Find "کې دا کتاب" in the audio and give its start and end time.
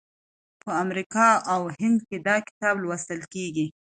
2.07-2.75